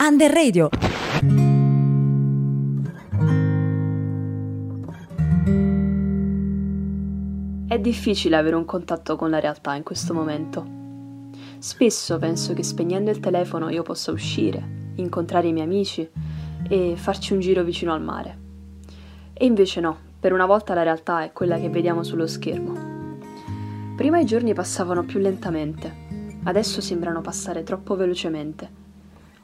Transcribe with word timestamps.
Under 0.00 0.32
Radio. 0.32 0.68
È 7.66 7.78
difficile 7.80 8.36
avere 8.36 8.54
un 8.54 8.64
contatto 8.64 9.16
con 9.16 9.28
la 9.28 9.40
realtà 9.40 9.74
in 9.74 9.82
questo 9.82 10.14
momento. 10.14 10.64
Spesso 11.58 12.16
penso 12.18 12.54
che 12.54 12.62
spegnendo 12.62 13.10
il 13.10 13.18
telefono 13.18 13.70
io 13.70 13.82
possa 13.82 14.12
uscire, 14.12 14.92
incontrare 14.94 15.48
i 15.48 15.52
miei 15.52 15.66
amici 15.66 16.08
e 16.68 16.94
farci 16.96 17.32
un 17.32 17.40
giro 17.40 17.64
vicino 17.64 17.92
al 17.92 18.00
mare. 18.00 18.38
E 19.32 19.46
invece 19.46 19.80
no, 19.80 19.96
per 20.20 20.32
una 20.32 20.46
volta 20.46 20.74
la 20.74 20.84
realtà 20.84 21.24
è 21.24 21.32
quella 21.32 21.58
che 21.58 21.70
vediamo 21.70 22.04
sullo 22.04 22.28
schermo. 22.28 23.16
Prima 23.96 24.20
i 24.20 24.24
giorni 24.24 24.54
passavano 24.54 25.04
più 25.04 25.18
lentamente, 25.18 25.92
adesso 26.44 26.80
sembrano 26.80 27.20
passare 27.20 27.64
troppo 27.64 27.96
velocemente. 27.96 28.86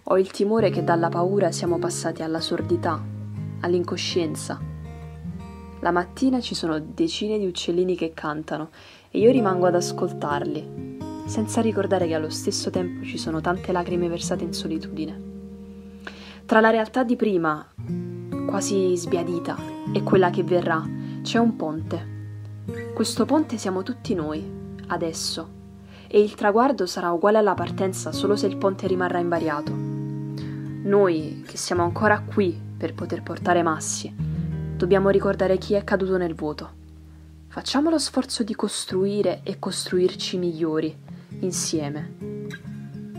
Ho 0.04 0.18
il 0.18 0.30
timore 0.30 0.70
che 0.70 0.84
dalla 0.84 1.08
paura 1.08 1.50
siamo 1.52 1.78
passati 1.78 2.22
alla 2.22 2.40
sordità, 2.40 3.02
all'incoscienza. 3.60 4.60
La 5.80 5.90
mattina 5.90 6.40
ci 6.40 6.54
sono 6.54 6.78
decine 6.78 7.38
di 7.38 7.46
uccellini 7.46 7.96
che 7.96 8.12
cantano 8.14 8.70
e 9.10 9.18
io 9.18 9.30
rimango 9.30 9.66
ad 9.66 9.74
ascoltarli, 9.74 10.98
senza 11.26 11.60
ricordare 11.60 12.06
che 12.06 12.14
allo 12.14 12.30
stesso 12.30 12.70
tempo 12.70 13.04
ci 13.04 13.18
sono 13.18 13.40
tante 13.40 13.72
lacrime 13.72 14.08
versate 14.08 14.44
in 14.44 14.52
solitudine. 14.52 15.32
Tra 16.46 16.60
la 16.60 16.70
realtà 16.70 17.02
di 17.02 17.16
prima, 17.16 17.66
quasi 18.46 18.96
sbiadita, 18.96 19.56
e 19.92 20.02
quella 20.02 20.30
che 20.30 20.42
verrà, 20.42 20.82
c'è 21.22 21.38
un 21.38 21.56
ponte 21.56 22.12
questo 22.94 23.24
ponte 23.24 23.58
siamo 23.58 23.82
tutti 23.82 24.14
noi, 24.14 24.42
adesso, 24.86 25.48
e 26.06 26.20
il 26.20 26.34
traguardo 26.34 26.86
sarà 26.86 27.10
uguale 27.10 27.38
alla 27.38 27.54
partenza 27.54 28.12
solo 28.12 28.36
se 28.36 28.46
il 28.46 28.56
ponte 28.56 28.86
rimarrà 28.86 29.18
invariato. 29.18 29.93
Noi, 30.84 31.42
che 31.46 31.56
siamo 31.56 31.82
ancora 31.82 32.20
qui 32.20 32.60
per 32.76 32.92
poter 32.92 33.22
portare 33.22 33.62
massi, 33.62 34.14
dobbiamo 34.76 35.08
ricordare 35.08 35.56
chi 35.56 35.72
è 35.72 35.82
caduto 35.82 36.18
nel 36.18 36.34
vuoto. 36.34 36.72
Facciamo 37.48 37.88
lo 37.88 37.98
sforzo 37.98 38.42
di 38.42 38.54
costruire 38.54 39.40
e 39.44 39.58
costruirci 39.58 40.36
migliori, 40.36 40.94
insieme. 41.40 42.12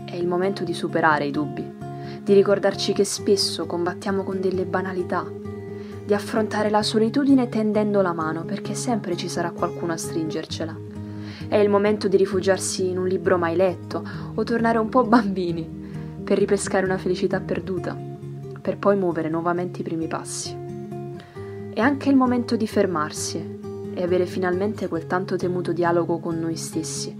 È 0.04 0.14
il 0.14 0.28
momento 0.28 0.62
di 0.62 0.72
superare 0.74 1.26
i 1.26 1.32
dubbi, 1.32 1.68
di 2.22 2.34
ricordarci 2.34 2.92
che 2.92 3.02
spesso 3.02 3.66
combattiamo 3.66 4.22
con 4.22 4.40
delle 4.40 4.64
banalità 4.64 5.28
di 6.04 6.14
affrontare 6.14 6.70
la 6.70 6.84
solitudine 6.84 7.48
tendendo 7.48 8.00
la 8.00 8.12
mano, 8.12 8.44
perché 8.44 8.74
sempre 8.74 9.16
ci 9.16 9.28
sarà 9.28 9.50
qualcuno 9.50 9.92
a 9.92 9.96
stringercela. 9.96 10.78
È 11.48 11.56
il 11.56 11.68
momento 11.68 12.06
di 12.06 12.16
rifugiarsi 12.16 12.88
in 12.88 12.98
un 12.98 13.08
libro 13.08 13.38
mai 13.38 13.56
letto 13.56 14.06
o 14.34 14.44
tornare 14.44 14.78
un 14.78 14.88
po' 14.88 15.02
bambini 15.02 15.85
per 16.26 16.38
ripescare 16.38 16.84
una 16.84 16.98
felicità 16.98 17.38
perduta, 17.38 17.96
per 18.60 18.78
poi 18.78 18.96
muovere 18.96 19.28
nuovamente 19.28 19.82
i 19.82 19.84
primi 19.84 20.08
passi. 20.08 20.52
È 21.72 21.78
anche 21.78 22.08
il 22.08 22.16
momento 22.16 22.56
di 22.56 22.66
fermarsi 22.66 23.60
e 23.94 24.02
avere 24.02 24.26
finalmente 24.26 24.88
quel 24.88 25.06
tanto 25.06 25.36
temuto 25.36 25.72
dialogo 25.72 26.18
con 26.18 26.36
noi 26.40 26.56
stessi. 26.56 27.14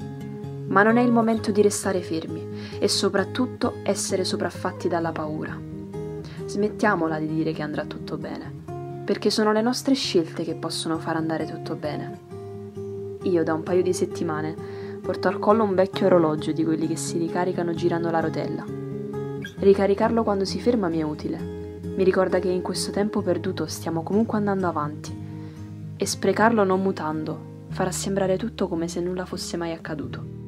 Ma 0.66 0.82
non 0.82 0.96
è 0.96 1.02
il 1.02 1.12
momento 1.12 1.52
di 1.52 1.62
restare 1.62 2.02
fermi 2.02 2.44
e 2.80 2.88
soprattutto 2.88 3.74
essere 3.84 4.24
sopraffatti 4.24 4.88
dalla 4.88 5.12
paura. 5.12 5.56
Smettiamola 6.44 7.20
di 7.20 7.28
dire 7.28 7.52
che 7.52 7.62
andrà 7.62 7.84
tutto 7.84 8.16
bene 8.16 8.64
perché 9.06 9.30
sono 9.30 9.52
le 9.52 9.62
nostre 9.62 9.94
scelte 9.94 10.42
che 10.42 10.56
possono 10.56 10.98
far 10.98 11.14
andare 11.14 11.46
tutto 11.46 11.76
bene. 11.76 12.18
Io 13.22 13.44
da 13.44 13.54
un 13.54 13.62
paio 13.62 13.80
di 13.80 13.92
settimane 13.92 14.56
porto 15.00 15.28
al 15.28 15.38
collo 15.38 15.62
un 15.62 15.76
vecchio 15.76 16.06
orologio 16.06 16.50
di 16.50 16.64
quelli 16.64 16.88
che 16.88 16.96
si 16.96 17.16
ricaricano 17.16 17.72
girando 17.72 18.10
la 18.10 18.18
rotella. 18.18 18.64
Ricaricarlo 19.58 20.22
quando 20.22 20.44
si 20.44 20.60
ferma 20.60 20.88
mi 20.88 20.98
è 20.98 21.02
utile. 21.02 21.38
Mi 21.82 22.04
ricorda 22.04 22.38
che 22.38 22.48
in 22.48 22.60
questo 22.60 22.90
tempo 22.90 23.22
perduto 23.22 23.64
stiamo 23.64 24.02
comunque 24.02 24.36
andando 24.36 24.66
avanti 24.66 25.16
e 25.96 26.06
sprecarlo 26.06 26.62
non 26.62 26.82
mutando 26.82 27.64
farà 27.68 27.90
sembrare 27.90 28.36
tutto 28.36 28.68
come 28.68 28.86
se 28.86 29.00
nulla 29.00 29.24
fosse 29.24 29.56
mai 29.56 29.72
accaduto. 29.72 30.45